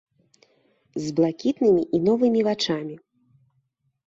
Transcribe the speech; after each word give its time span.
З 1.03 1.11
блакітнымі 1.19 1.83
і 1.99 2.01
новымі 2.09 2.41
вачамі. 2.49 2.95